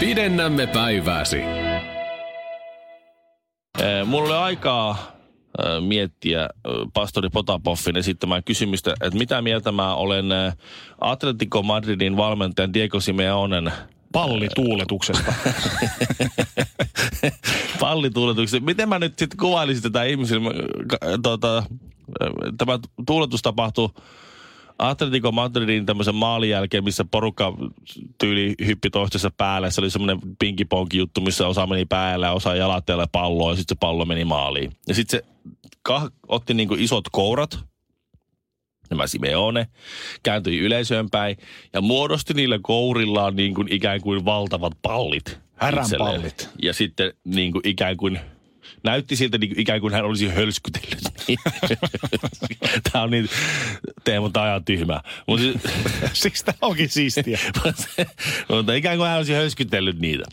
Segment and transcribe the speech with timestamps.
[0.00, 1.40] Pidennämme päivääsi.
[4.04, 5.12] Mulla oli aikaa
[5.80, 6.48] miettiä
[6.94, 10.26] pastori Potapoffin esittämään kysymystä, että mitä mieltä mä olen
[11.00, 13.72] Atletico Madridin valmentajan Diego Simeonen
[14.12, 15.32] pallituuletuksesta.
[17.80, 18.66] pallituuletuksesta.
[18.66, 20.50] Miten mä nyt sitten kuvailisin tätä ihmisille?
[21.22, 21.62] Tuota,
[22.58, 23.88] tämä tuuletus tapahtui
[24.78, 27.52] Atletico Madridin tämmöisen maalin jälkeen, missä porukka
[28.18, 29.70] tyyli hyppi toistensa päälle.
[29.70, 33.76] Se oli semmoinen pinkiponki juttu, missä osa meni päälle ja osa jalatteelle palloa ja sitten
[33.76, 34.72] se pallo meni maaliin.
[34.88, 35.26] Ja sitten se
[35.88, 37.58] kah- otti niinku isot kourat,
[38.90, 39.66] nämä Simeone,
[40.22, 41.36] kääntyi yleisöön päin
[41.72, 45.38] ja muodosti niillä kourillaan niin kuin ikään kuin valtavat pallit.
[45.56, 46.50] Häränpallit.
[46.62, 48.20] Ja sitten niin kuin ikään kuin
[48.86, 51.02] näytti siltä niin ikään kuin hän olisi hölskytellyt.
[52.92, 53.28] tämä on niin,
[54.04, 55.00] Teemu, ihan tyhmä.
[55.26, 55.40] Mut,
[56.12, 57.38] Siksi tämä onkin siistiä.
[58.48, 60.24] mutta ikään kuin hän olisi hölskytellyt niitä.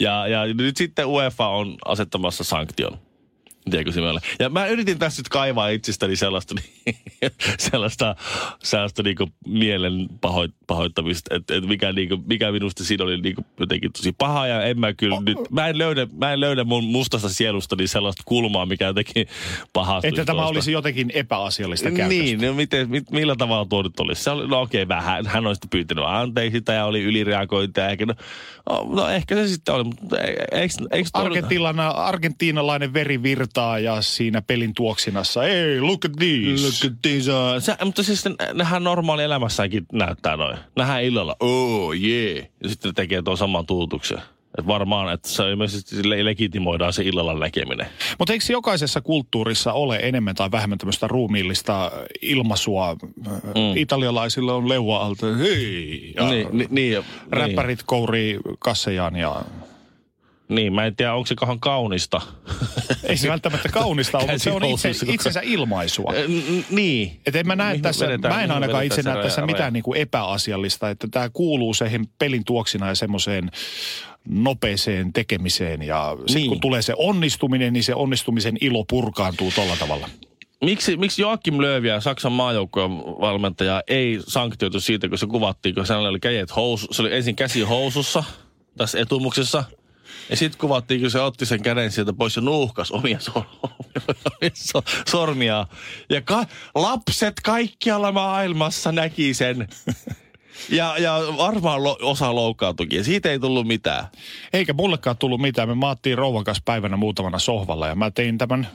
[0.00, 2.98] Ja, ja nyt sitten UEFA on asettamassa sanktion.
[3.70, 4.20] Tiedätkö Simeolle?
[4.38, 6.54] Ja mä yritin tässä nyt kaivaa itsestäni sellaista,
[7.70, 8.16] sellaista,
[8.62, 13.92] sellaista niinku mielen pahoit, pahoittamista, että et mikä, niinku, mikä minusta siinä oli niinku jotenkin
[13.92, 16.84] tosi paha ja en mä kyllä oh, nyt, mä en löydä, mä en löydä mun
[16.84, 19.26] mustasta sielustani sellaista kulmaa, mikä jotenkin
[19.72, 20.08] pahasti.
[20.08, 22.08] Että tämä olisi jotenkin epäasiallista käytöstä.
[22.08, 24.22] Niin, no miten, mit, millä tavalla tuo nyt olisi?
[24.22, 27.88] Se oli, no okei, okay, vähän, hän olisi pyytänyt anteeksi ja oli ylireagointia.
[27.88, 28.14] Ehkä, no,
[28.88, 30.18] no, ehkä se sitten oli, mutta
[30.52, 32.92] eikö, eikö Argentiinalainen, argentiinalainen
[33.58, 36.62] virtaa ja siinä pelin tuoksinassa, ei, look at this.
[36.62, 37.28] Look at this.
[37.28, 38.24] Uh, se, mutta siis
[38.54, 40.58] nehän normaali elämässäkin näyttää noin.
[40.76, 42.46] Nähdään illalla, oh yeah.
[42.62, 44.18] Ja sitten ne tekee tuon saman tuutuksen.
[44.58, 47.86] Et varmaan, että se ilmeisesti legitimoidaan se illalla näkeminen.
[48.18, 52.96] Mutta eikö jokaisessa kulttuurissa ole enemmän tai vähemmän tämmöistä ruumiillista ilmaisua?
[53.24, 53.76] Mm.
[53.76, 56.12] Italialaisilla on leua alta, hei!
[56.16, 56.98] Ja niin, niin, niin,
[57.30, 57.86] räppärit niin.
[57.86, 59.42] kourii kassejaan ja
[60.48, 62.20] niin, mä en tiedä, onko se kohan kaunista.
[63.04, 66.12] Ei se välttämättä kaunista ole, mutta se on itse, itsensä ilmaisua.
[66.12, 67.20] N- niin.
[67.26, 70.90] Et en mä näe tässä, vedetään, mä en ainakaan itse näe tässä mitään niinku epäasiallista,
[70.90, 73.50] että tämä kuuluu siihen pelin tuoksina ja semmoiseen
[74.28, 75.82] nopeeseen tekemiseen.
[75.82, 76.48] Ja sitten niin.
[76.48, 80.08] kun tulee se onnistuminen, niin se onnistumisen ilo purkaantuu tolla tavalla.
[80.64, 86.08] Miksi, miksi Joakim Lööviä, Saksan maajoukkojen valmentaja, ei sanktioitu siitä, kun se kuvattiin, kun hänellä
[86.08, 88.24] oli kädet housu, se oli ensin käsi housussa
[88.76, 89.64] tässä etumuksessa–
[90.30, 93.70] ja sitten kuvattiin, kun se otti sen käden sieltä pois ja nuuhkas omia sor-
[95.10, 95.66] sormia.
[96.10, 99.68] Ja ka- lapset kaikkialla maailmassa näki sen.
[100.68, 103.04] Ja, ja varmaan lo, osa loukkaantuikin.
[103.04, 104.06] Siitä ei tullut mitään.
[104.52, 105.68] Eikä mullekaan tullut mitään.
[105.68, 108.68] Me maattiin rouvan kanssa päivänä muutamana sohvalla ja mä tein tämän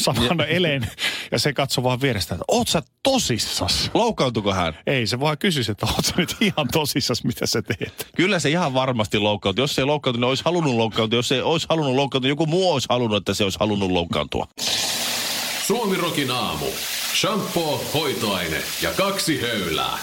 [0.00, 0.90] samana eleen
[1.32, 3.90] ja se katsoi vaan vierestä, että oot sä tosissas?
[3.94, 4.78] Loukkaantuko hän?
[4.86, 8.08] Ei, se vaan kysyi, että oot sä nyt ihan tosissas, mitä sä teet?
[8.16, 9.62] Kyllä se ihan varmasti loukkaantui.
[9.62, 11.18] Jos se ei loukkaantunut, niin olisi halunnut loukkaantua.
[11.18, 14.46] Jos se ei olisi halunnut loukkaantua, joku muu olisi halunnut, että se olisi halunnut loukkaantua.
[15.66, 16.66] Suomi Rokin aamu.
[17.20, 19.98] Shampoo, hoitoaine ja kaksi höylää.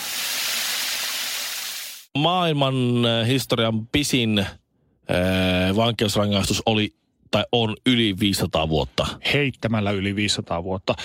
[2.17, 6.93] Maailman äh, historian pisin äh, vankeusrangaistus oli
[7.31, 9.07] tai on yli 500 vuotta.
[9.33, 10.95] Heittämällä yli 500 vuotta.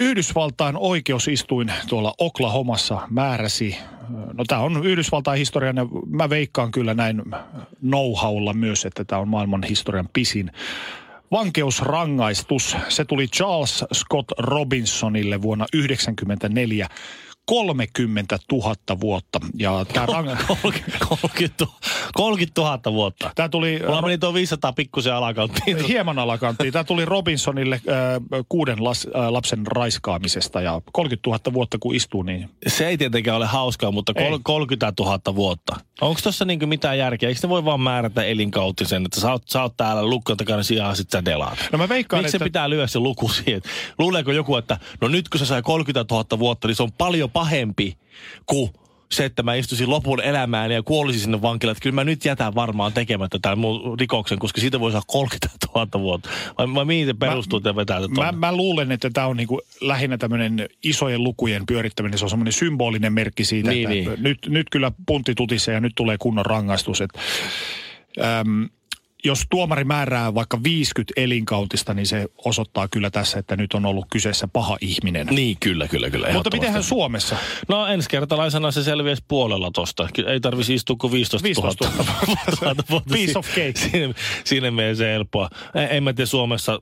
[0.00, 3.76] Yhdysvaltain oikeusistuin tuolla Oklahomassa määräsi,
[4.32, 7.22] no tämä on Yhdysvaltain historian, ja mä veikkaan kyllä näin
[7.80, 8.12] know
[8.52, 10.50] myös, että tämä on maailman historian pisin
[11.32, 12.76] vankeusrangaistus.
[12.88, 16.88] Se tuli Charles Scott Robinsonille vuonna 1994
[17.46, 19.40] 30 000 vuotta.
[19.58, 20.36] Ja tämä rang...
[21.08, 21.66] 30,
[22.14, 23.30] 30 000 vuotta.
[23.34, 23.80] Tämä tuli...
[23.86, 25.84] Mulla meni tuo 500 pikkusen alakanttiin.
[25.88, 26.72] Hieman alakanttiin.
[26.72, 32.22] Tämä tuli Robinsonille äh, kuuden las, äh, lapsen raiskaamisesta ja 30 000 vuotta kun istuu,
[32.22, 32.50] niin...
[32.66, 35.76] Se ei tietenkään ole hauskaa, mutta kol- 30 000 vuotta.
[36.00, 37.28] Onko tuossa niinku mitään järkeä?
[37.28, 40.96] Eikö se voi vaan määrätä elinkautisen, että sä oot, sä oot täällä lukkon takana sijaan,
[40.96, 41.58] sit sä delaat?
[41.72, 42.44] No mä veikkaan, Miksi että...
[42.44, 43.62] se pitää lyödä se luku siihen?
[43.98, 47.30] Luuleeko joku, että no nyt kun se sai 30 000 vuotta, niin se on paljon
[47.30, 47.96] pahempi
[48.46, 48.70] kuin
[49.16, 52.54] se, että mä istuisin lopun elämään ja kuolisin sinne vankilaan, että kyllä mä nyt jätän
[52.54, 56.28] varmaan tekemättä tämän mun rikoksen, koska siitä voi saada 30 000 vuotta.
[56.58, 60.18] Vai, vai mihin se perustuu, että vetää mä, mä, luulen, että tämä on niinku lähinnä
[60.18, 64.22] tämmöinen isojen lukujen pyörittäminen, se on semmoinen symbolinen merkki siitä, niin, että niin.
[64.22, 67.00] Nyt, nyt kyllä puntti tutissa ja nyt tulee kunnon rangaistus.
[67.00, 67.20] Että,
[68.40, 68.68] äm,
[69.24, 74.06] jos tuomari määrää vaikka 50 elinkautista, niin se osoittaa kyllä tässä, että nyt on ollut
[74.12, 75.26] kyseessä paha ihminen.
[75.26, 76.32] Niin, kyllä, kyllä, kyllä.
[76.32, 77.36] Mutta mitenhän Suomessa?
[77.68, 80.08] No ensikertalaisena se selviäisi puolella tosta.
[80.26, 81.66] Ei tarvisi istua kuin 15 000.
[81.66, 81.88] 15
[82.90, 83.02] 000.
[83.12, 83.72] Piece of cake.
[83.74, 85.50] Siinä, siinä menee se helppoa.
[85.74, 86.78] En, en mä tiedä Suomessa,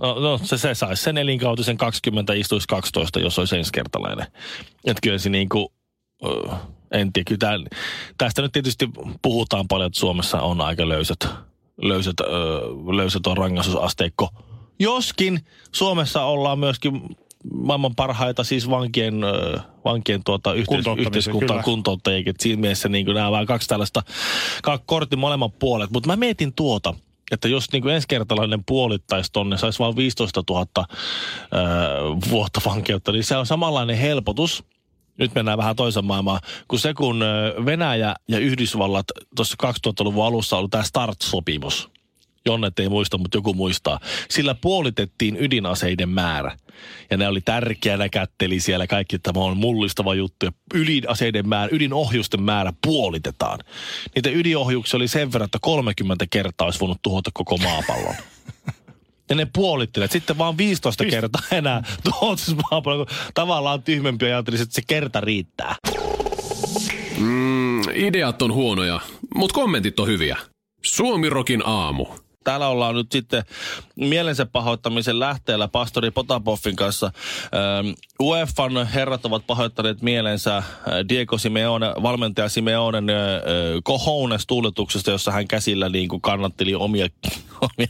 [0.00, 4.26] No, no se, se saisi sen elinkautisen 20, istuisi 12, jos olisi ensikertalainen.
[4.84, 5.72] Että kyllä se niinku,
[6.24, 6.28] ö,
[6.92, 7.78] en tiedä, kyllä tää,
[8.18, 8.90] tästä nyt tietysti
[9.22, 11.28] puhutaan paljon, että Suomessa on aika löysät,
[11.82, 12.24] löysät, ö,
[12.96, 14.28] löysät on rangaistusasteikko.
[14.78, 15.40] Joskin
[15.72, 17.16] Suomessa ollaan myöskin
[17.52, 21.62] maailman parhaita siis vankien, ö, vankien tuota, yhteis, Kuntouttamisen, yhteiskunta kyllä.
[21.62, 22.32] kuntouttajia.
[22.38, 24.02] Siinä mielessä niin nämä vaan kaksi tällaista
[24.62, 25.90] kaksi kortin molemmat puolet.
[25.90, 26.94] Mutta mä mietin tuota,
[27.30, 30.86] että jos niin ensikertalainen puolittaisi tonne, saisi vain 15 000 ö,
[32.30, 34.64] vuotta vankeutta, niin se on samanlainen helpotus.
[35.18, 37.24] Nyt mennään vähän toisen maailmaan, kun se kun
[37.66, 39.06] Venäjä ja Yhdysvallat
[39.36, 41.90] tuossa 2000-luvun alussa ollut tämä START-sopimus.
[42.46, 44.00] Jonnet ei muista, mutta joku muistaa.
[44.30, 46.56] Sillä puolitettiin ydinaseiden määrä.
[47.10, 50.46] Ja ne oli tärkeänä kätteli siellä kaikki, että tämä on mullistava juttu.
[50.46, 53.58] Ja ydinaseiden määrä, ydinohjusten määrä puolitetaan.
[54.14, 58.14] Niitä ydinohjuksia oli sen verran, että 30 kertaa olisi voinut tuhota koko maapallon.
[59.28, 60.12] Ja ne puolittelivat.
[60.12, 61.82] Sitten vaan 15 kertaa enää
[62.70, 63.06] maapallon.
[63.06, 65.76] kun Tavallaan tyhmempi ajattelisi, että se kerta riittää.
[67.18, 69.00] Mm, ideat on huonoja,
[69.34, 70.36] mutta kommentit on hyviä.
[70.82, 72.06] Suomirokin aamu.
[72.44, 73.44] Täällä ollaan nyt sitten
[73.96, 77.06] mielensä pahoittamisen lähteellä pastori Potapoffin kanssa.
[77.06, 80.64] Ähm, UEFan herrat ovat pahoittaneet mielensä äh,
[81.08, 83.42] Diego Simeone, valmentaja Simeonen äh, äh,
[83.84, 87.08] kohounes tuuletuksesta, jossa hän käsillä niin kuin kannatteli omia,
[87.60, 87.88] omia,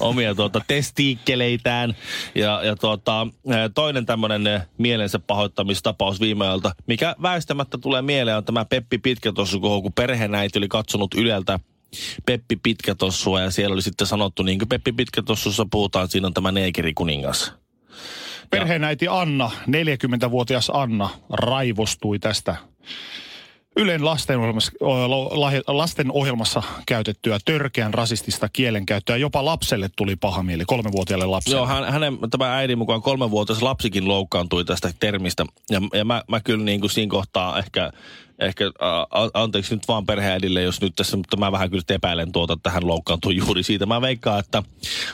[0.00, 1.96] omia tuota, testiikkeleitään.
[2.34, 3.20] Ja, ja tuota,
[3.50, 8.98] äh, toinen tämmöinen äh, mielensä pahoittamistapaus viime ajalta, mikä väistämättä tulee mieleen, on tämä Peppi
[8.98, 11.58] Pitkätossu, kun perheenäiti oli katsonut Yleltä
[12.26, 16.52] Peppi Pitkätossua ja siellä oli sitten sanottu, niin kuin Peppi Pitkätossussa puhutaan, siinä on tämä
[16.52, 17.52] neekerikuningas.
[18.50, 22.56] Perheenäiti Anna, 40-vuotias Anna, raivostui tästä
[23.76, 24.72] Ylen lastenohjelmassa,
[25.66, 29.16] lastenohjelmassa käytettyä törkeän rasistista kielenkäyttöä.
[29.16, 31.56] Jopa lapselle tuli paha mieli, kolmevuotiaalle lapselle.
[31.56, 35.44] Joo, hän, hänen tämä äidin mukaan kolmenvuotias lapsikin loukkaantui tästä termistä.
[35.70, 37.90] Ja, ja mä, mä kyllä niin kuin siinä kohtaa ehkä,
[38.38, 42.52] ehkä äh, anteeksi nyt vaan perheäidille, jos nyt tässä, mutta mä vähän kyllä epäilen tuota,
[42.52, 43.86] että hän loukkaantui juuri siitä.
[43.86, 44.62] Mä veikkaan, että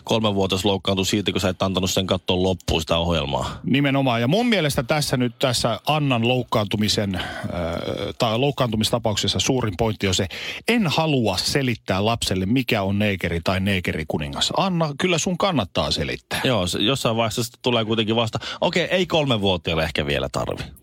[0.04, 3.60] kolmenvuotias loukkaantui siitä, kun sä et antanut sen katsoa loppuun sitä ohjelmaa.
[3.64, 4.20] Nimenomaan.
[4.20, 7.22] Ja mun mielestä tässä nyt tässä Annan loukkaantumisen äh,
[8.18, 10.26] tai loukkaantumistapauksessa suurin pointti on se,
[10.68, 14.52] en halua selittää lapselle, mikä on neekeri tai neekerikuningas.
[14.56, 16.40] Anna, kyllä sun kannattaa selittää.
[16.44, 18.38] Joo, jossain vaiheessa tulee kuitenkin vasta.
[18.60, 20.79] Okei, ei kolmenvuotiaalle ehkä vielä tarvi.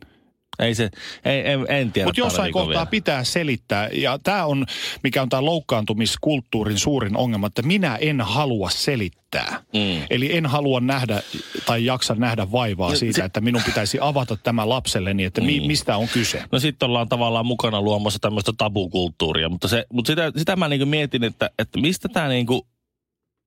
[0.59, 0.89] Ei se,
[1.25, 2.85] ei, en, en tiedä Mutta jossain tarviiko kohtaa vielä.
[2.85, 3.89] pitää selittää.
[3.93, 4.65] Ja tämä on,
[5.03, 9.63] mikä on tämä loukkaantumiskulttuurin suurin ongelma, että minä en halua selittää.
[9.73, 10.01] Mm.
[10.09, 11.21] Eli en halua nähdä
[11.65, 15.67] tai jaksa nähdä vaivaa siitä, että minun pitäisi avata tämä lapselleni, että mi, Niin.
[15.67, 16.43] mistä on kyse.
[16.51, 20.85] No sitten ollaan tavallaan mukana luomassa tämmöistä tabukulttuuria, mutta, se, mutta sitä, sitä mä niinku
[20.85, 22.67] mietin, että, että mistä tämä niinku,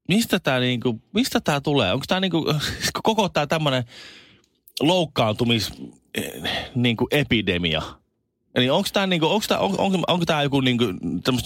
[0.09, 1.93] mistä tämä niinku, mistä tää tulee?
[1.93, 2.55] Onko tämä niinku,
[3.03, 3.85] koko tämä tämmöinen
[4.81, 5.73] loukkaantumis
[6.15, 6.43] eh,
[6.75, 7.83] niinku epidemia?
[8.55, 10.85] Eli onko tämä niinku, onko tää, on, onko, onko tää joku niinku,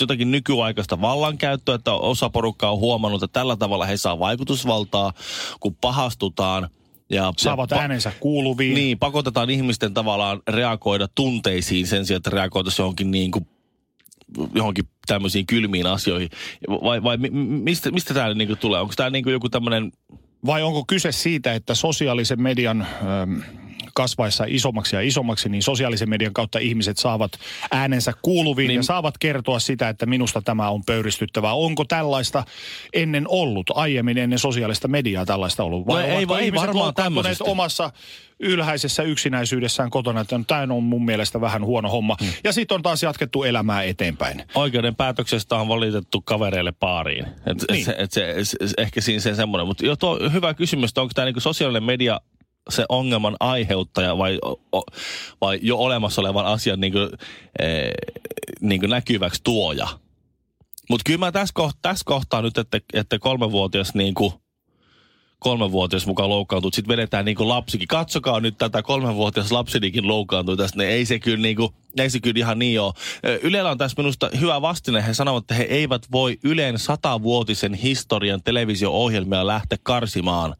[0.00, 5.12] jotakin nykyaikaista vallankäyttöä, että osa porukkaa on huomannut, että tällä tavalla he saa vaikutusvaltaa,
[5.60, 6.68] kun pahastutaan.
[7.10, 8.74] Ja, Saavat pa- äänensä kuuluviin.
[8.74, 13.46] niin, pakotetaan ihmisten tavallaan reagoida tunteisiin sen sijaan, että reagoitaisiin johonkin niin kuin
[14.54, 16.30] johonkin tämmöisiin kylmiin asioihin.
[16.68, 18.80] Vai, vai mi- mistä, mistä tämä niin tulee?
[18.80, 19.92] Onko tämä niin joku tämmöinen...
[20.46, 23.63] Vai onko kyse siitä, että sosiaalisen median ähm,
[23.94, 27.32] kasvaessa isommaksi ja isommaksi, niin sosiaalisen median kautta ihmiset saavat
[27.70, 28.76] äänensä kuuluviin niin.
[28.76, 31.54] Ja saavat kertoa sitä, että minusta tämä on pöyristyttävää.
[31.54, 32.44] Onko tällaista
[32.92, 35.86] ennen ollut, aiemmin ennen sosiaalista mediaa tällaista ollut?
[35.86, 37.44] No ei- ovatko ei ihmiset varmaan tämmöisestä.
[37.44, 37.90] omassa
[38.40, 42.16] ylhäisessä yksinäisyydessään kotona, että tämä on mun mielestä vähän huono homma.
[42.20, 42.32] Hmm.
[42.44, 44.42] Ja sitten on taas jatkettu elämää eteenpäin.
[44.54, 47.26] Oikeuden päätöksestä on valitettu kavereille paariin.
[47.46, 47.80] Et, Niin.
[47.80, 49.66] et se, et se, se, ehkä siinä se semmoinen.
[49.66, 49.84] Mutta
[50.32, 52.20] hyvä kysymys, että onko tämä niin sosiaalinen media
[52.70, 54.38] se ongelman aiheuttaja vai,
[55.40, 57.08] vai jo olemassa olevan asian niin kuin,
[57.58, 57.90] eh,
[58.60, 59.88] niin kuin näkyväksi tuoja.
[60.90, 64.32] Mutta kyllä mä tässä, koht, tässä kohtaa nyt, että, että kolmevuotias niin kuin,
[65.38, 67.88] kolmenvuotias mukaan loukkaantuu, sitten vedetään niin kuin lapsikin.
[67.88, 72.20] Katsokaa nyt tätä kolmenvuotias lapsinikin loukkaantui tästä, niin ei se kyllä niin kuin, ei se
[72.20, 72.92] kyllä ihan niin ole.
[73.42, 75.06] Ylellä on tässä minusta hyvä vastine.
[75.06, 80.54] He sanovat, että he eivät voi Ylen satavuotisen historian televisio-ohjelmia lähteä karsimaan.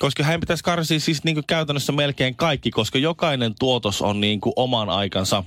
[0.00, 4.40] Koska hän pitäisi karsia siis niin kuin käytännössä melkein kaikki, koska jokainen tuotos on niin
[4.40, 5.44] kuin oman aikansa,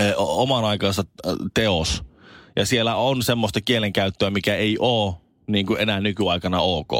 [0.00, 2.02] ö, oman aikansa ö, teos.
[2.56, 5.14] Ja siellä on semmoista kielenkäyttöä, mikä ei ole
[5.46, 6.90] niin kuin enää nykyaikana ok.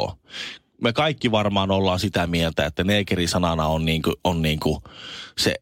[0.81, 4.79] Me kaikki varmaan ollaan sitä mieltä, että neekeri-sanana on, niin kuin, on niin kuin,
[5.37, 5.55] se,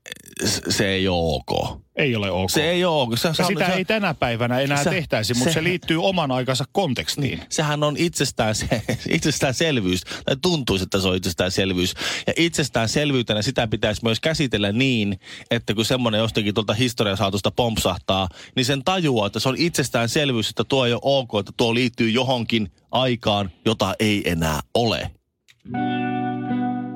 [0.69, 1.84] se ei ole ok.
[1.95, 2.49] Ei ole ok.
[2.49, 3.17] Se ei ole ok.
[3.17, 6.03] Se, se on, sitä se, ei tänä päivänä enää se- tehtäisi, mutta se- se liittyy
[6.03, 7.41] oman aikansa kontekstiin.
[7.49, 11.93] sehän on itsestään, se, itsestäänselvyys, tai tuntuisi, että se on itsestäänselvyys.
[12.27, 15.19] Ja itsestäänselvyytenä sitä pitäisi myös käsitellä niin,
[15.51, 20.63] että kun semmoinen jostakin tuolta historiasaatosta pompsahtaa, niin sen tajuaa, että se on itsestäänselvyys, että
[20.63, 25.11] tuo ei ole ok, että tuo liittyy johonkin aikaan, jota ei enää ole.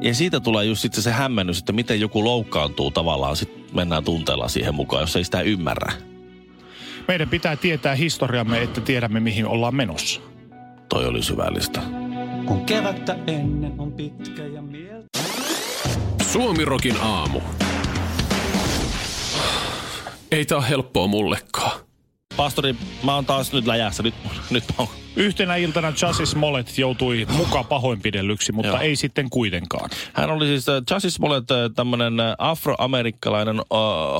[0.01, 4.47] Ja siitä tulee just sitten se hämmennys, että miten joku loukkaantuu tavallaan, sitten mennään tunteella
[4.47, 5.93] siihen mukaan, jos ei sitä ymmärrä.
[7.07, 10.21] Meidän pitää tietää historiamme, että tiedämme mihin ollaan menossa.
[10.89, 11.81] Toi oli syvällistä.
[12.45, 15.07] Kun kevättä ennen on pitkä ja mieltä.
[16.31, 17.41] Suomirokin aamu.
[20.31, 21.88] Ei tää ole helppoa mullekaan.
[22.39, 24.03] Pastori, mä oon taas nyt läjässä.
[24.03, 24.13] Nyt,
[24.49, 28.79] nyt mä oon Yhtenä iltana Chassis Smollett joutui muka pahoinpidellyksi, mutta Joo.
[28.79, 29.89] ei sitten kuitenkaan.
[30.13, 33.63] Hän oli siis äh, Jussi Smollett, äh, tämmönen äh, afroamerikkalainen äh,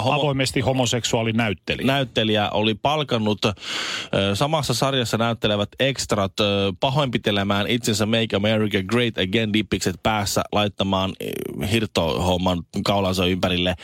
[0.04, 1.84] homo, Avoimesti homoseksuaali näytteli.
[1.84, 3.54] näyttelijä, oli palkannut äh,
[4.34, 6.48] samassa sarjassa näyttelevät ekstrat äh,
[6.80, 11.14] pahoinpitelemään itsensä Make America Great Again dippikset päässä laittamaan
[11.62, 13.76] äh, hirttohomman kaulansa ympärille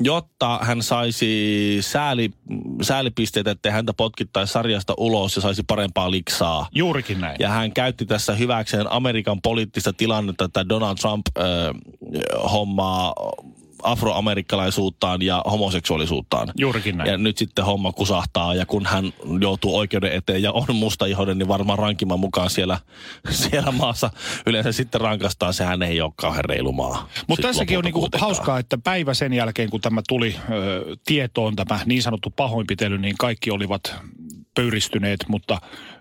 [0.00, 2.30] jotta hän saisi sääli,
[2.82, 6.68] säälipisteitä, että häntä potkittaisi sarjasta ulos ja saisi parempaa liksaa.
[6.74, 7.36] Juurikin näin.
[7.38, 11.44] Ja hän käytti tässä hyväkseen Amerikan poliittista tilannetta, että Donald Trump äh,
[12.52, 13.14] hommaa
[13.82, 16.48] afroamerikkalaisuuttaan ja homoseksuaalisuuttaan.
[16.58, 17.10] Juurikin näin.
[17.10, 21.48] Ja nyt sitten homma kusahtaa ja kun hän joutuu oikeuden eteen ja on mustaihoinen, niin
[21.48, 22.78] varmaan rankimman mukaan siellä,
[23.30, 24.10] siellä maassa
[24.46, 25.52] yleensä sitten rankastaa.
[25.52, 26.92] Sehän ei ole kauhean reilu maa.
[26.92, 31.56] Mutta Sitten tässäkin on niinku hauskaa, että päivä sen jälkeen, kun tämä tuli ö, tietoon,
[31.56, 33.94] tämä niin sanottu pahoinpitely, niin kaikki olivat
[34.54, 35.60] pöyristyneet, mutta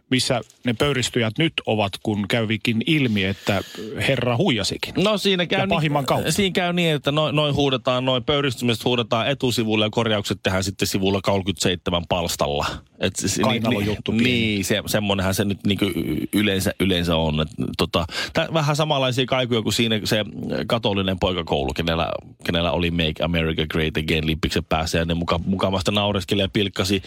[0.09, 3.61] missä ne pöyristyjät nyt ovat, kun kävikin ilmi, että
[4.07, 4.93] herra huijasikin.
[4.97, 6.31] No siinä käy, Ja pahimman kautta.
[6.31, 10.87] siinä käy niin, että noin noi huudetaan, noin pöyristymiset huudetaan etusivulla ja korjaukset tehdään sitten
[10.87, 12.65] sivulla 37 palstalla.
[12.99, 14.23] Et se- Kainalon juttu pieni.
[14.29, 17.41] Niin, se, semmonenhan se nyt niinku y- yleensä, yleensä on.
[17.41, 20.25] Et, tota, tää, vähän samanlaisia kaikuja kuin siinä se
[20.67, 22.11] katolinen poikakoulu, kenellä,
[22.43, 27.01] kenellä oli Make America Great Again lippiksen päässä ja ne muka, mukamasta naureskeli ja pilkkasi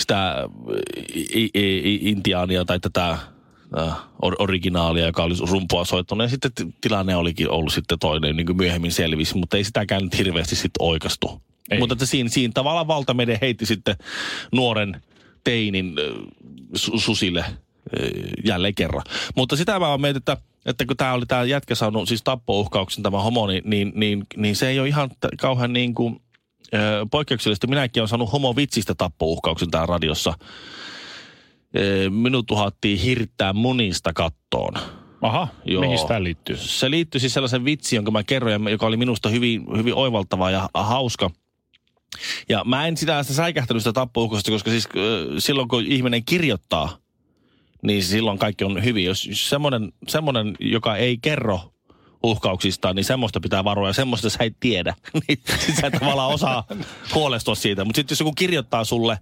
[0.00, 0.48] sitä
[1.14, 3.10] i, i, i, intiaania tai tätä
[3.78, 6.22] äh, or- originaalia, joka oli rumpua soittanut.
[6.24, 10.18] Ja sitten tilanne olikin ollut sitten toinen, niin kuin myöhemmin selvisi, mutta ei sitäkään nyt
[10.18, 11.42] hirveästi sitten oikastu.
[11.70, 11.78] Ei.
[11.78, 13.96] Mutta että siinä, siinä tavallaan valtamede heitti sitten
[14.52, 15.02] nuoren
[15.44, 15.94] teinin
[16.76, 17.44] su- susille
[18.44, 19.02] jälleen kerran.
[19.36, 23.22] Mutta sitä mä mietin, että, että kun tämä oli tämä jätkä saanut siis tappouhkauksen tämä
[23.22, 26.20] homo, niin, niin, niin, niin se ei ole ihan t- kauhean niin kuin,
[26.74, 26.80] äh,
[27.10, 27.66] poikkeuksellista.
[27.66, 30.34] Minäkin olen saanut homovitsistä tappouhkauksen täällä radiossa.
[32.10, 34.72] Minut uhattiin hirttää munista kattoon.
[35.20, 35.80] Aha, Joo.
[35.80, 36.56] mihin tämä liittyy?
[36.56, 40.68] Se liittyi siis sellaisen vitsi, jonka mä kerroin, joka oli minusta hyvin, hyvin oivaltava ja
[40.74, 41.30] hauska.
[42.48, 45.02] Ja mä en sitä, sitä säikähtänyt sitä tappouhkausta, koska siis äh,
[45.38, 46.98] silloin kun ihminen kirjoittaa,
[47.82, 49.04] niin silloin kaikki on hyvin.
[49.04, 51.72] Jos semmoinen, semmoinen joka ei kerro
[52.22, 54.94] uhkauksistaan, niin semmoista pitää varoa ja semmoista sä et tiedä.
[55.28, 55.38] niin
[55.80, 56.64] sä et tavallaan osaa
[57.14, 57.84] huolestua siitä.
[57.84, 59.18] Mutta sitten jos joku kirjoittaa sulle,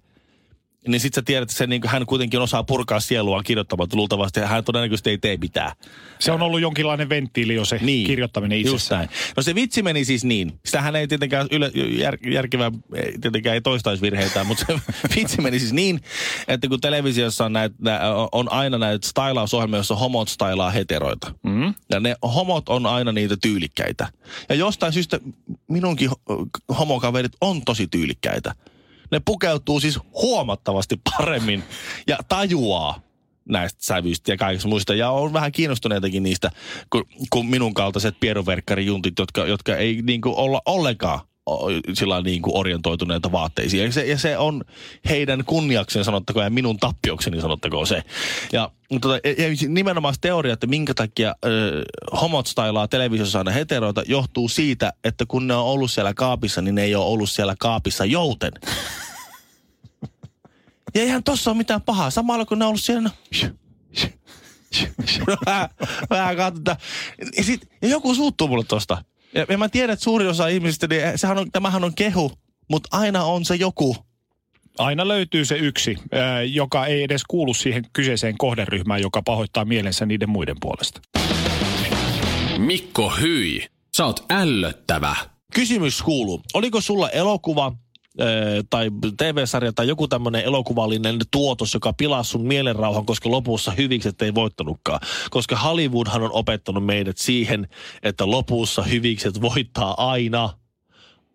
[0.86, 3.88] niin sitten sä tiedät, että se, niin hän kuitenkin osaa purkaa sieluaan kirjoittamaan.
[3.92, 5.72] Luultavasti hän todennäköisesti ei tee mitään.
[6.18, 9.08] Se on ollut jonkinlainen venttiili jo se Niin, kirjoittaminen itsessään.
[9.36, 10.60] No se vitsi meni siis niin.
[10.64, 14.80] Sitähän ei tietenkään yle, jär, järkevää, ei, tietenkään ei toistaisi virheitä, mutta se
[15.16, 16.00] vitsi meni siis niin,
[16.48, 18.00] että kun televisiossa on, näitä, nä,
[18.32, 21.34] on aina näitä stylausohjelmia, joissa homot stylaa heteroita.
[21.42, 21.74] Mm.
[21.90, 24.08] Ja ne homot on aina niitä tyylikkäitä.
[24.48, 25.20] Ja jostain syystä
[25.68, 28.54] minunkin ho- homokaverit on tosi tyylikkäitä.
[29.10, 31.62] Ne pukeutuu siis huomattavasti paremmin
[32.06, 33.00] ja tajuaa
[33.48, 34.94] näistä sävyistä ja kaikista muista.
[34.94, 36.50] Ja on vähän kiinnostuneitakin niistä
[36.90, 41.20] kuin, kuin minun kaltaiset pieroverkkarijuntit, jotka, jotka ei niin kuin olla ollenkaan
[41.94, 43.84] sillä niin kuin orientoituneita vaatteisiin.
[43.84, 44.64] Ja se, ja se on
[45.08, 48.02] heidän kunniakseen sanottakoon ja minun tappiokseni sanottakoon se.
[48.52, 51.82] Ja, tota, ja nimenomaan se teoria, että minkä takia ö,
[52.20, 56.74] homot stylaa televisiossa aina heteroita, johtuu siitä, että kun ne on ollut siellä kaapissa, niin
[56.74, 58.52] ne ei ole ollut siellä kaapissa jouten.
[60.94, 62.10] Ja eihän tossa ole mitään pahaa.
[62.10, 63.10] Samalla kun ne on ollut siellä,
[65.26, 65.68] no, vähän,
[66.10, 66.76] vähän katsotaan.
[67.36, 69.04] Ja, sit, ja joku suuttuu mulle tosta.
[69.34, 72.32] Ja, ja mä tiedän, että suurin osa ihmisistä, niin sehän on, tämähän on kehu,
[72.70, 73.96] mutta aina on se joku.
[74.78, 75.96] Aina löytyy se yksi,
[76.52, 81.00] joka ei edes kuulu siihen kyseiseen kohderyhmään, joka pahoittaa mielensä niiden muiden puolesta.
[82.58, 83.66] Mikko Hyi,
[83.96, 85.16] sä oot ällöttävä.
[85.54, 87.72] Kysymys kuuluu, oliko sulla elokuva,
[88.70, 94.34] tai TV-sarja tai joku tämmöinen elokuvallinen tuotos, joka pilaa sun mielenrauhan, koska lopussa hyvikset ei
[94.34, 95.00] voittanutkaan.
[95.30, 97.68] Koska Hollywoodhan on opettanut meidät siihen,
[98.02, 100.50] että lopussa hyvikset voittaa aina–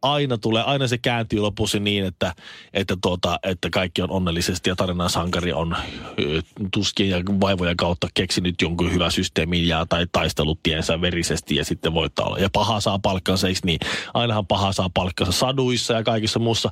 [0.02, 2.34] aina tulee, aina se kääntyy lopussa niin, että,
[2.74, 5.76] että, tuota, että kaikki on onnellisesti ja tarinan sankari on
[6.20, 6.42] ö,
[6.74, 11.94] tuskien ja vaivojen kautta keksinyt jonkun hyvä systeemin ja tai taistellut tiensä verisesti ja sitten
[11.94, 12.40] voittaa olla.
[12.40, 13.80] Ja paha saa palkkansa, eikö niin?
[14.14, 16.70] Ainahan paha saa palkkansa saduissa ja kaikissa muussa.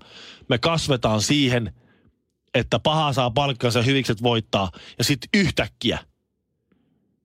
[0.50, 1.74] Me kasvetaan siihen,
[2.53, 6.00] että paha saa palkkansa ja hyvikset voittaa ja sitten yhtäkkiä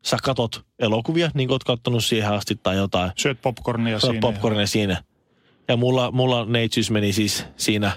[0.04, 3.10] sä katot elokuvia, niin kuin oot kattonut siihen asti tai jotain.
[3.16, 4.20] Syöt popcornia on siinä.
[4.20, 5.02] popcornia siinä.
[5.68, 7.92] Ja mulla, mulla neitsyys meni siis siinä,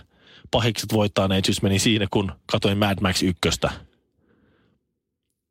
[0.51, 3.39] pahikset voittaa neitsyys meni siinä, kun katoin Mad Max 1.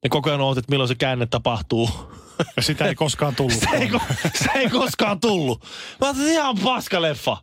[0.03, 1.91] Ja koko ajan ootit, milloin se käänne tapahtuu.
[2.57, 3.61] Ja sitä ei koskaan tullut.
[3.71, 3.91] Se ei,
[4.35, 5.65] se ei koskaan tullut.
[6.01, 7.37] Mä ajattelin, että ihan paska leffa.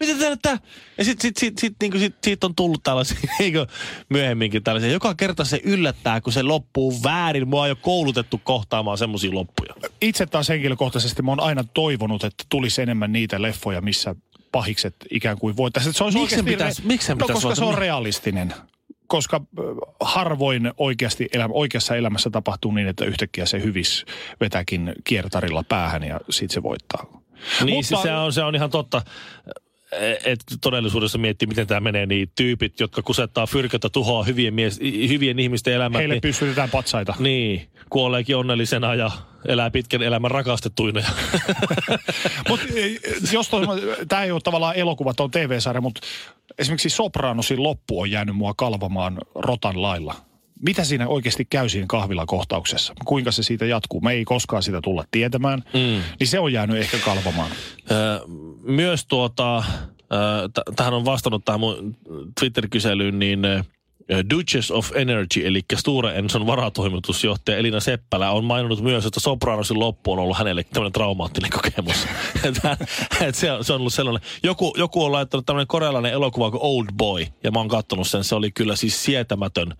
[0.00, 0.58] Miten nyt tää?
[0.98, 3.66] Ja sit, sit, sit, sit, niinku sit, siitä on tullut tällaisia niinku
[4.08, 4.92] myöhemminkin tällaisia.
[4.92, 7.48] Joka kerta se yllättää, kun se loppuu väärin.
[7.48, 9.73] Mua on jo koulutettu kohtaamaan semmoisia loppuja.
[10.02, 14.14] Itse taas henkilökohtaisesti mä oon aina toivonut, että tulisi enemmän niitä leffoja, missä
[14.52, 15.94] pahikset ikään kuin voittaisiin.
[15.94, 18.54] Se olisi Miksi pitäisi- miksi sen no, pitäisi koska se on realistinen.
[19.06, 19.40] Koska
[20.00, 24.04] harvoin oikeasti elämä, oikeassa elämässä tapahtuu niin, että yhtäkkiä se hyvis
[24.40, 27.06] vetääkin kiertarilla päähän ja sitten se voittaa.
[27.64, 28.02] Niin, Mutta- Mutta...
[28.08, 29.02] se, on, se on ihan totta.
[30.24, 35.38] Että todellisuudessa miettii, miten tämä menee, niin tyypit, jotka kusettaa fyrkötä, tuhoaa hyvien, mies, hyvien
[35.38, 37.14] ihmisten elämät, Heille niin, pystytetään patsaita.
[37.18, 39.10] niin, kuoleekin onnellisena ja
[39.48, 41.00] elää pitkän elämän rakastettuina.
[42.48, 42.66] Mutta
[43.32, 43.50] jos
[44.08, 46.00] tämä ei ole tavallaan elokuva, tämä on TV-sarja, mutta
[46.58, 50.14] esimerkiksi Sopranosin loppu on jäänyt mua kalvamaan rotan lailla.
[50.66, 52.92] Mitä siinä oikeasti käy siinä kahvilakohtauksessa?
[53.04, 54.00] Kuinka se siitä jatkuu?
[54.00, 55.58] Me ei koskaan sitä tulla tietämään.
[55.74, 56.02] Mm.
[56.20, 57.50] Niin se on jäänyt ehkä kalvamaan.
[57.90, 57.94] Ö,
[58.66, 59.64] Myös tuota,
[60.76, 61.96] tähän on vastannut tähän mun
[62.40, 63.40] Twitter-kyselyyn, niin
[64.30, 70.12] Duchess of Energy, eli Stura Enson varatoimitusjohtaja Elina Seppälä on maininnut myös, että Sopranosin loppu
[70.12, 72.06] on ollut hänelle tämmöinen traumaattinen kokemus.
[72.44, 72.78] että
[73.32, 74.22] se, on- se on ollut sellainen.
[74.42, 78.24] Joku, joku on laittanut tämmöinen korealainen elokuva kuin Old Boy, ja mä oon kattonut sen.
[78.24, 79.74] Se oli kyllä siis sietämätön.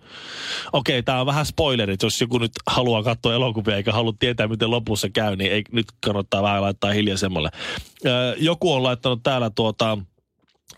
[0.73, 2.03] Okei, tää on vähän spoilerit.
[2.03, 5.87] Jos joku nyt haluaa katsoa elokuvia eikä halua tietää, miten lopussa käy, niin ei, nyt
[6.05, 7.49] kannattaa vähän laittaa hiljaisemmalle.
[8.37, 9.97] Joku on laittanut täällä tuota,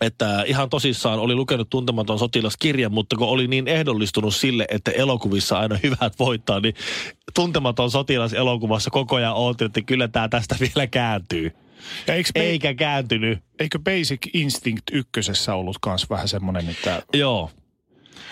[0.00, 5.58] että ihan tosissaan oli lukenut tuntematon sotilaskirjan, mutta kun oli niin ehdollistunut sille, että elokuvissa
[5.58, 6.74] aina hyvät voittaa, niin
[7.34, 11.50] tuntematon sotilas elokuvassa koko ajan ootin, että kyllä tämä tästä vielä kääntyy.
[12.06, 13.38] Ja eikö, Ba- Eikä kääntynyt.
[13.58, 17.50] eikö Basic Instinct ykkösessä ollut myös vähän semmoinen, että Joo.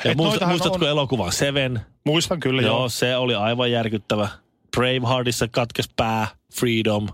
[0.04, 1.80] Ja Et muist, muistatko on- elokuvan Seven?
[2.04, 2.88] muistan kyllä Joo, joo.
[2.88, 4.28] se oli aivan järkyttävä.
[4.76, 7.08] Braveheartissa katkes pää, Freedom.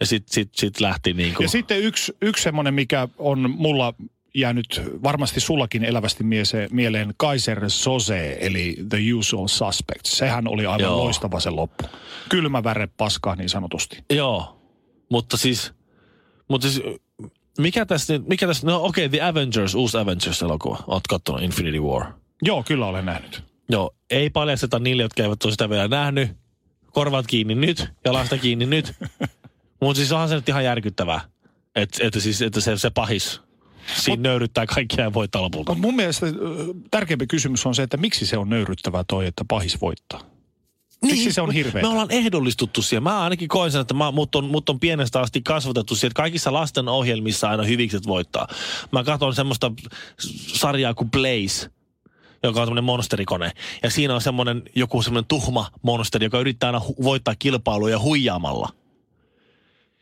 [0.00, 1.44] Ja sitten sit, sit lähti niin kuin...
[1.44, 3.94] Ja sitten yksi, yksi semmoinen, mikä on mulla
[4.34, 10.18] jäänyt varmasti sullakin elävästi miese, mieleen Kaiser Sose, eli The Usual Suspects.
[10.18, 10.96] Sehän oli aivan Joo.
[10.96, 11.84] loistava se loppu.
[12.28, 14.04] Kylmä väre paskaa niin sanotusti.
[14.10, 14.60] Joo,
[15.10, 15.72] mutta siis,
[16.48, 16.82] mutta siis
[17.58, 20.84] mikä tässä nyt, mikä tässä, no okei, okay, The Avengers, uusi Avengers-elokuva.
[20.86, 22.06] Oot kattonut Infinity War.
[22.42, 23.44] Joo, kyllä olen nähnyt.
[23.68, 26.30] Joo, ei paljasteta niille, jotka eivät ole sitä vielä nähnyt.
[26.92, 28.92] Korvat kiinni nyt, jalasta kiinni nyt.
[29.80, 31.20] Mutta siis onhan se nyt ihan järkyttävää,
[31.74, 33.40] että, että, siis, että se, se pahis
[33.96, 35.74] siinä nöyryttää kaikkia ja voittaa lopulta.
[35.74, 36.26] Mun mielestä
[36.90, 40.20] tärkeämpi kysymys on se, että miksi se on nöyryttävää toi, että pahis voittaa.
[41.02, 41.88] Miksi se on mut hirveetä?
[41.88, 43.02] Me ollaan ehdollistuttu siihen.
[43.02, 46.22] Mä ainakin koen sen, että mä, mut, on, mut on pienestä asti kasvatettu siihen, että
[46.22, 48.48] kaikissa lasten ohjelmissa aina hyvikset voittaa.
[48.92, 49.72] Mä katson semmoista
[50.46, 51.70] sarjaa kuin Blaze,
[52.42, 53.52] joka on semmoinen monsterikone.
[53.82, 58.68] Ja siinä on semmoinen joku semmoinen tuhma monsteri, joka yrittää aina hu- voittaa kilpailuja huijaamalla.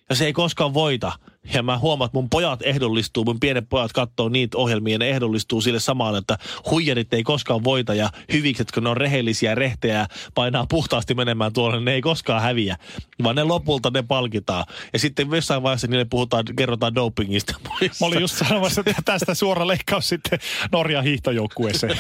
[0.09, 1.13] Ja se ei koskaan voita.
[1.55, 5.09] Ja mä huomaan, että mun pojat ehdollistuu, mun pienet pojat katsoo niitä ohjelmia ja ne
[5.11, 6.39] ehdollistuu sille samalle, että
[6.71, 11.77] huijarit ei koskaan voita ja hyvikset, kun ne on rehellisiä, rehtejä, painaa puhtaasti menemään tuolle,
[11.77, 12.77] niin ne ei koskaan häviä,
[13.23, 14.65] vaan ne lopulta ne palkitaan.
[14.93, 17.55] Ja sitten jossain vaiheessa niille puhutaan, kerrotaan dopingista.
[18.01, 20.39] Mä olin just sanomassa, että tästä suora leikkaus sitten
[20.73, 21.99] Norjan hiihtojoukkueeseen.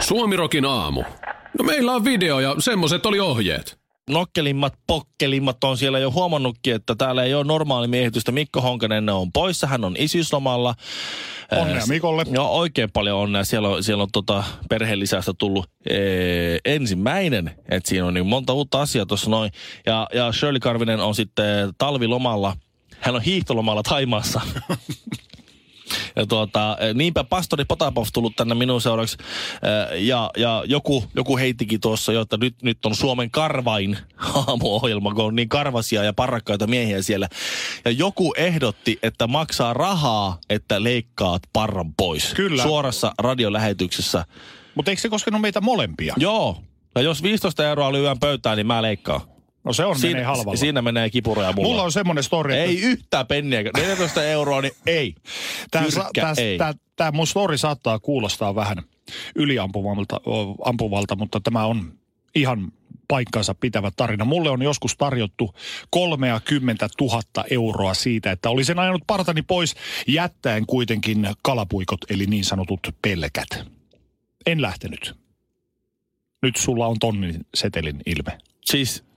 [0.00, 1.02] Suomirokin aamu.
[1.58, 3.80] No meillä on video ja semmoset oli ohjeet.
[4.10, 8.32] Nokkelimmat, pokkelimmat on siellä jo huomannutkin, että täällä ei ole normaali miehitystä.
[8.32, 10.74] Mikko Honkanen on poissa, hän on isyyslomalla.
[11.52, 12.24] Onnea Ää, Mikolle.
[12.30, 13.44] Joo, oikein paljon onnea.
[13.44, 17.50] Siellä on, siellä on tota perheen lisästä tullut ee, ensimmäinen.
[17.68, 19.52] että siinä on niin monta uutta asiaa tuossa noin.
[19.86, 22.56] Ja, ja Shirley Karvinen on sitten talvilomalla.
[23.00, 24.40] Hän on hiihtolomalla Taimaassa.
[26.16, 29.16] Ja tuota, niinpä pastori Potapov tullut tänne minun seuraksi.
[29.98, 33.98] Ja, ja joku, joku heittikin tuossa jo, että nyt, nyt on Suomen karvain
[34.34, 37.28] aamuohjelma, kun on niin karvasia ja parrakkaita miehiä siellä.
[37.84, 42.34] Ja joku ehdotti, että maksaa rahaa, että leikkaat parran pois.
[42.34, 42.62] Kyllä.
[42.62, 44.24] Suorassa radiolähetyksessä.
[44.74, 46.14] Mutta eikö se koskenut meitä molempia?
[46.16, 46.56] Joo.
[46.94, 49.20] Ja jos 15 euroa lyön pöytään, niin mä leikkaan.
[49.70, 50.56] No se on menee halvalla.
[50.56, 51.68] siinä menee kipuroja mulla.
[51.68, 53.62] Mulla on semmoinen story, että Ei yhtään penniä.
[53.76, 55.14] 14 euroa, niin ei.
[55.70, 55.86] Tämä,
[56.38, 56.58] ei.
[56.58, 58.76] tää, tää mun story saattaa kuulostaa vähän
[59.34, 60.20] yliampuvalta,
[60.64, 61.92] ampuvalta, mutta tämä on
[62.34, 62.72] ihan
[63.08, 64.24] paikkansa pitävä tarina.
[64.24, 65.54] Mulle on joskus tarjottu
[65.90, 69.74] 30 000 euroa siitä, että olisin ajanut partani pois
[70.08, 73.48] jättäen kuitenkin kalapuikot, eli niin sanotut pelkät.
[74.46, 75.14] En lähtenyt.
[76.42, 78.38] Nyt sulla on tonnin setelin ilme.
[78.64, 79.09] Siis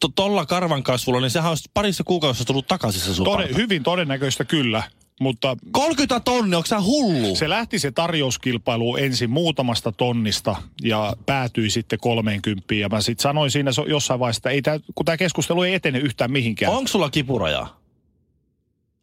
[0.00, 3.82] to- tolla karvan kasvulla, niin sehän olisi parissa kuukaudessa tullut takaisin se sun Tode, hyvin
[3.82, 4.82] todennäköistä kyllä,
[5.20, 7.36] mutta 30 tonnia, onko sä hullu?
[7.36, 12.74] Se lähti se tarjouskilpailu ensin muutamasta tonnista ja päätyi sitten 30.
[12.74, 15.98] Ja mä sitten sanoin siinä jossain vaiheessa, että ei tää, kun tämä keskustelu ei etene
[15.98, 16.72] yhtään mihinkään.
[16.72, 17.82] Onko sulla kipurajaa?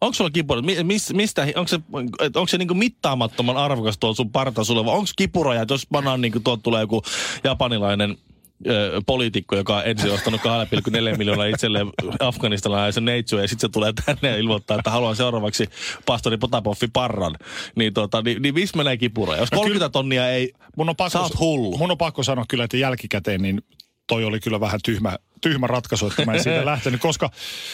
[0.01, 0.63] Onko sulla kipuraja?
[0.63, 1.79] Mi- mis, mistä, onko se,
[2.21, 6.39] onko se niinku mittaamattoman arvokas tuo sun parta sulle, vai onko kipuraja, jos pannaan niinku
[6.39, 7.01] tuolta tulee joku
[7.43, 8.17] japanilainen
[8.67, 11.87] ö, poliitikko, joka on ensin ostanut 2,4 miljoonaa itselleen
[12.19, 15.69] afganistalaisen neitsyä, ja sitten se tulee tänne ja ilmoittaa, että haluan seuraavaksi
[16.05, 17.35] pastori Potapoffi parran.
[17.75, 19.41] Niin, tota, niin, niin missä menee kipuraja?
[19.41, 21.77] Jos 30 tonnia ei, Mun on pakko, sä oot hullu.
[21.77, 23.61] Mun on pakko sanoa kyllä, että jälkikäteen niin
[24.09, 27.29] toi oli kyllä vähän tyhmä, tyhmä ratkaisu, että mä en siitä lähtenyt, koska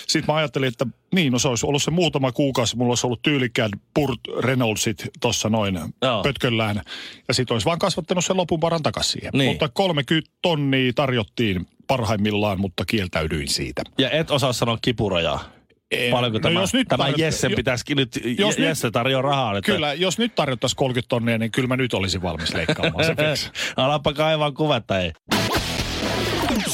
[0.08, 3.22] sitten mä ajattelin, että niin, no se olisi ollut se muutama kuukausi, mulla olisi ollut
[3.22, 6.24] tyylikkäät Purt Reynoldsit tuossa noin Joo.
[6.24, 6.82] pötköllään,
[7.28, 9.32] ja sitten olisi vaan kasvattanut sen lopun paran takaisin siihen.
[9.34, 9.50] Niin.
[9.50, 13.82] Mutta 30 tonnia tarjottiin parhaimmillaan, mutta kieltäydyin siitä.
[13.98, 15.44] ja et osaa sanoa kipurajaa.
[15.92, 19.58] En- Paljonko no tämä, jos nyt tämä tarjot- jo- pitäisikin nyt, jos Jesse tarjoaa rahaa.
[19.58, 23.16] Että Kyllä, jos nyt tarjottaisiin 30 tonnia, niin kyllä mä nyt olisin valmis leikkaamaan se.
[23.78, 25.12] Alapa kaivaa kuvetta, ei.